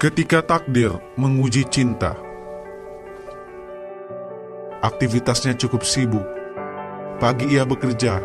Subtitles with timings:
[0.00, 2.16] Ketika takdir menguji cinta,
[4.80, 6.24] aktivitasnya cukup sibuk.
[7.20, 8.24] Pagi ia bekerja,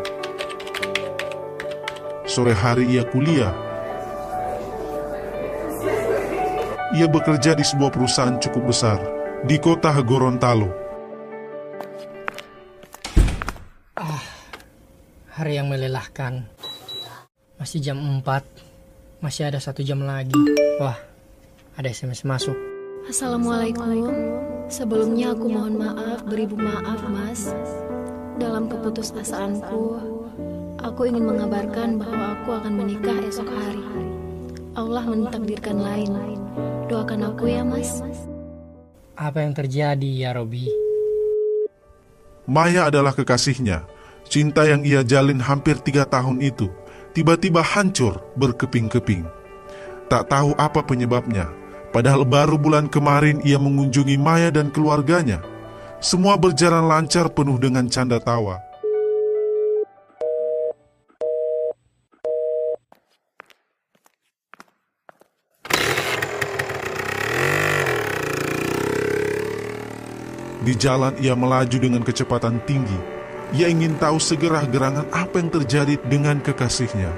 [2.24, 3.52] sore hari ia kuliah.
[6.96, 8.96] Ia bekerja di sebuah perusahaan cukup besar
[9.44, 10.72] di kota Gorontalo.
[15.36, 16.40] Hari yang melelahkan.
[17.60, 18.24] Masih jam 4.
[19.20, 20.40] Masih ada satu jam lagi.
[20.80, 20.96] Wah,
[21.76, 22.56] ada SMS masuk.
[23.06, 24.08] Assalamualaikum.
[24.66, 27.52] Sebelumnya aku mohon maaf, beribu maaf, Mas.
[28.40, 30.00] Dalam keputusasaanku,
[30.80, 33.84] aku ingin mengabarkan bahwa aku akan menikah esok hari.
[34.74, 36.12] Allah mentakdirkan lain.
[36.88, 38.00] Doakan aku ya, Mas.
[39.16, 40.68] Apa yang terjadi ya Robi?
[42.48, 43.84] Maya adalah kekasihnya.
[44.26, 46.66] Cinta yang ia jalin hampir tiga tahun itu
[47.14, 49.22] tiba-tiba hancur berkeping-keping.
[50.10, 51.65] Tak tahu apa penyebabnya.
[51.94, 55.42] Padahal baru bulan kemarin ia mengunjungi Maya dan keluarganya.
[56.02, 58.60] Semua berjalan lancar penuh dengan canda tawa.
[70.66, 72.98] Di jalan ia melaju dengan kecepatan tinggi.
[73.54, 77.14] Ia ingin tahu segera gerangan apa yang terjadi dengan kekasihnya.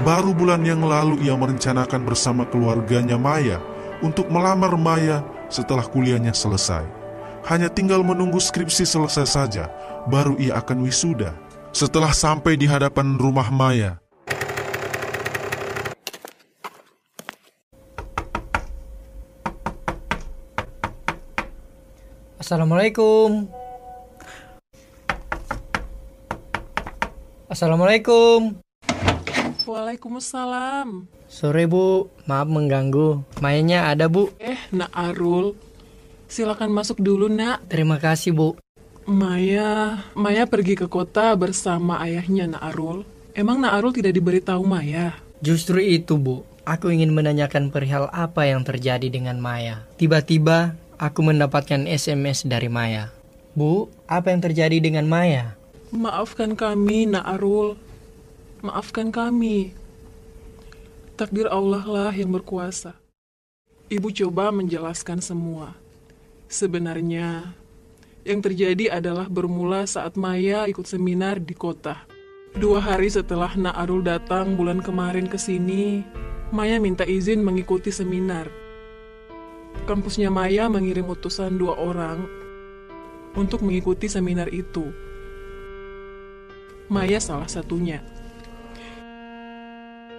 [0.00, 3.60] Baru bulan yang lalu ia merencanakan bersama keluarganya Maya
[4.04, 6.84] untuk melamar Maya setelah kuliahnya selesai.
[7.46, 9.70] Hanya tinggal menunggu skripsi selesai saja,
[10.10, 11.32] baru ia akan wisuda.
[11.70, 14.00] Setelah sampai di hadapan rumah Maya,
[22.46, 23.50] Assalamualaikum.
[27.50, 28.54] Assalamualaikum.
[29.66, 31.15] Waalaikumsalam.
[31.26, 33.26] Sore Bu, maaf mengganggu.
[33.42, 34.30] Mayanya ada Bu.
[34.38, 35.58] Eh, Nak Arul.
[36.30, 37.66] Silakan masuk dulu, Nak.
[37.66, 38.54] Terima kasih Bu.
[39.06, 42.98] Maya, Maya pergi ke kota bersama ayahnya, Nak Arul.
[43.34, 45.18] Emang Nak Arul tidak diberitahu Maya?
[45.42, 49.86] Justru itu Bu, aku ingin menanyakan perihal apa yang terjadi dengan Maya.
[49.98, 53.14] Tiba-tiba aku mendapatkan SMS dari Maya.
[53.54, 55.54] Bu, apa yang terjadi dengan Maya?
[55.94, 57.78] Maafkan kami, Nak Arul.
[58.66, 59.85] Maafkan kami.
[61.16, 62.92] Takdir Allah lah yang berkuasa.
[63.88, 65.72] Ibu coba menjelaskan semua.
[66.44, 67.56] Sebenarnya,
[68.20, 72.04] yang terjadi adalah bermula saat Maya ikut seminar di kota.
[72.52, 76.04] Dua hari setelah Nak Arul datang bulan kemarin ke sini,
[76.52, 78.52] Maya minta izin mengikuti seminar.
[79.88, 82.28] Kampusnya Maya mengirim utusan dua orang
[83.32, 84.92] untuk mengikuti seminar itu.
[86.92, 88.04] Maya salah satunya.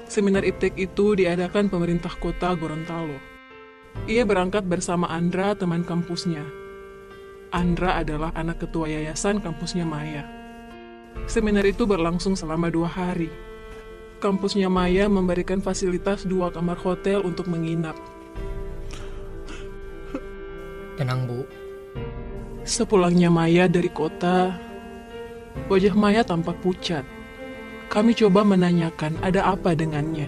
[0.07, 3.19] Seminar IPTEK itu diadakan pemerintah kota Gorontalo.
[4.07, 6.47] Ia berangkat bersama Andra, teman kampusnya.
[7.51, 10.23] Andra adalah anak ketua yayasan kampusnya Maya.
[11.27, 13.27] Seminar itu berlangsung selama dua hari.
[14.23, 17.99] Kampusnya Maya memberikan fasilitas dua kamar hotel untuk menginap.
[20.97, 21.45] Tenang Bu,
[22.67, 24.55] Sepulangnya Maya dari kota,
[25.71, 27.16] wajah Maya tampak pucat.
[27.87, 30.27] Kami coba menanyakan ada apa dengannya.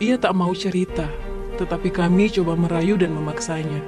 [0.00, 1.04] Ia tak mau cerita,
[1.60, 3.84] tetapi kami coba merayu dan memaksanya.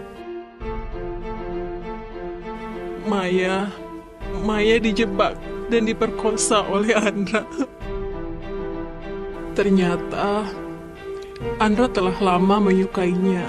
[3.08, 3.72] Maya,
[4.44, 5.40] Maya dijebak
[5.72, 7.48] dan diperkosa oleh Andra.
[9.56, 10.52] Ternyata,
[11.56, 13.48] Andra telah lama menyukainya.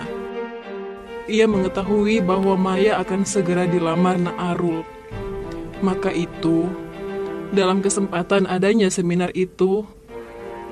[1.27, 4.87] Ia mengetahui bahwa Maya akan segera dilamar Naarul.
[5.83, 6.67] Maka itu,
[7.53, 9.85] dalam kesempatan adanya seminar itu,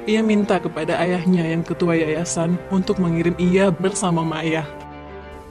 [0.10, 4.66] ia minta kepada ayahnya yang ketua yayasan untuk mengirim ia bersama Maya.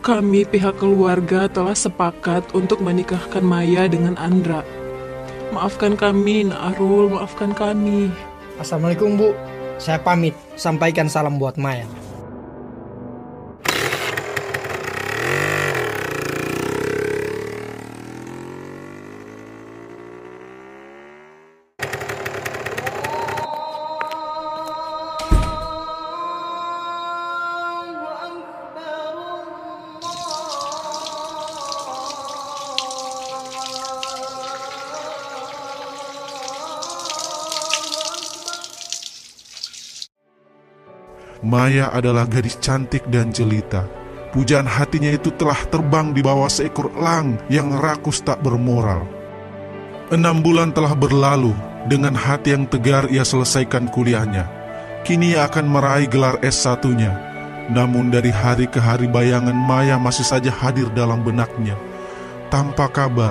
[0.02, 4.66] Kami pihak keluarga telah sepakat untuk menikahkan Maya dengan Andra.
[5.54, 8.10] Maafkan kami, Naarul, maafkan kami.
[8.58, 9.30] Assalamualaikum Bu.
[9.78, 10.34] Saya pamit.
[10.58, 12.09] Sampaikan salam buat Maya.
[41.40, 43.88] Maya adalah gadis cantik dan jelita.
[44.30, 49.02] Pujaan hatinya itu telah terbang di bawah seekor elang yang rakus tak bermoral.
[50.12, 51.56] Enam bulan telah berlalu,
[51.88, 54.44] dengan hati yang tegar ia selesaikan kuliahnya.
[55.02, 57.30] Kini ia akan meraih gelar S1-nya.
[57.70, 61.78] Namun dari hari ke hari bayangan Maya masih saja hadir dalam benaknya,
[62.50, 63.30] tanpa kabar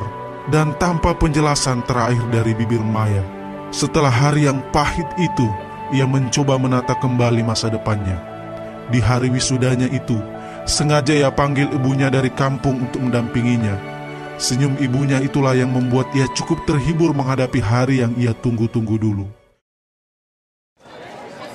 [0.49, 3.21] dan tanpa penjelasan terakhir dari bibir Maya.
[3.69, 5.45] Setelah hari yang pahit itu,
[5.89, 8.17] ia mencoba menata kembali masa depannya.
[8.89, 10.17] Di hari wisudanya itu,
[10.65, 13.77] sengaja ia panggil ibunya dari kampung untuk mendampinginya.
[14.39, 19.25] Senyum ibunya itulah yang membuat ia cukup terhibur menghadapi hari yang ia tunggu-tunggu dulu.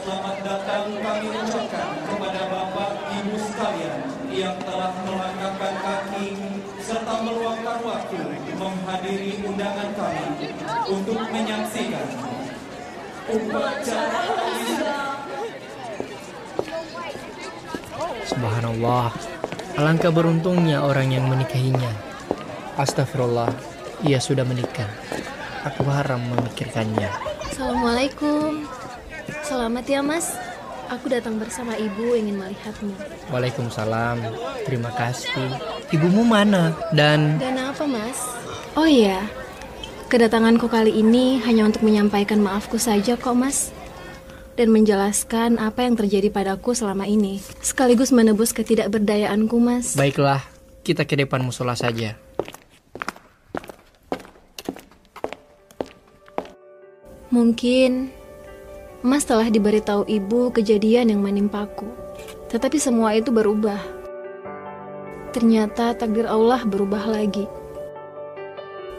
[0.04, 4.00] Selamat datang kami ucapkan kepada Bapak Ibu sekalian
[4.30, 6.26] yang telah melangkahkan kaki
[6.84, 8.20] serta meluangkan waktu
[8.52, 10.26] menghadiri undangan kami
[10.92, 12.06] untuk menyaksikan
[18.28, 19.08] Subhanallah,
[19.80, 21.88] alangkah beruntungnya orang yang menikahinya.
[22.76, 23.48] Astagfirullah,
[24.04, 24.92] ia sudah menikah.
[25.64, 27.08] Aku haram memikirkannya.
[27.48, 28.68] Assalamualaikum.
[29.40, 30.36] Selamat ya mas.
[30.92, 32.92] Aku datang bersama ibu ingin melihatmu.
[33.32, 34.20] Waalaikumsalam,
[34.68, 35.48] terima kasih.
[35.88, 36.76] Ibumu mana?
[36.92, 38.20] Dan Dan apa mas?
[38.76, 39.24] Oh iya,
[40.06, 43.72] kedatanganku kali ini hanya untuk menyampaikan maafku saja kok mas.
[44.54, 47.42] Dan menjelaskan apa yang terjadi padaku selama ini.
[47.58, 49.98] Sekaligus menebus ketidakberdayaanku mas.
[49.98, 50.46] baiklah,
[50.86, 52.14] kita ke depan musola saja.
[57.34, 58.14] Mungkin
[59.04, 61.84] Mas telah diberitahu ibu kejadian yang menimpaku.
[62.48, 63.76] Tetapi semua itu berubah.
[65.34, 67.44] Ternyata takdir Allah berubah lagi.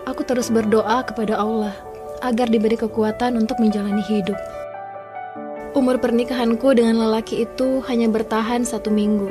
[0.06, 1.74] Aku terus berdoa kepada Allah
[2.22, 4.38] agar diberi kekuatan untuk menjalani hidup.
[5.74, 9.28] Umur pernikahanku dengan lelaki itu hanya bertahan satu minggu.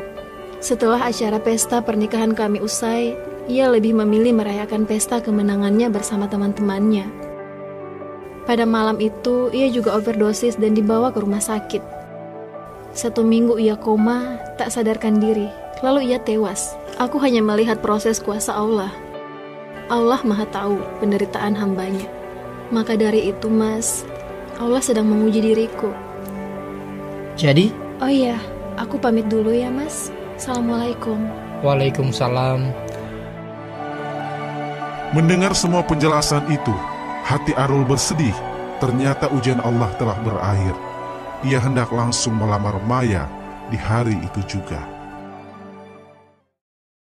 [0.59, 3.15] Setelah acara pesta pernikahan kami usai,
[3.47, 7.06] ia lebih memilih merayakan pesta kemenangannya bersama teman-temannya.
[8.44, 11.81] Pada malam itu, ia juga overdosis dan dibawa ke rumah sakit.
[12.93, 15.49] Satu minggu ia koma, tak sadarkan diri,
[15.81, 16.76] lalu ia tewas.
[17.00, 18.93] Aku hanya melihat proses kuasa Allah.
[19.92, 22.08] Allah maha tahu penderitaan hambanya.
[22.72, 24.08] Maka dari itu, Mas,
[24.56, 25.92] Allah sedang menguji diriku.
[27.36, 28.40] Jadi, Oh iya,
[28.75, 30.10] aku pamit dulu ya, Mas.
[30.34, 31.20] Assalamualaikum.
[31.62, 32.75] Waalaikumsalam.
[35.14, 36.75] Mendengar semua penjelasan itu,
[37.22, 38.34] hati Arul bersedih.
[38.82, 40.75] Ternyata ujian Allah telah berakhir.
[41.46, 43.30] Ia hendak langsung melamar Maya
[43.70, 44.94] di hari itu juga.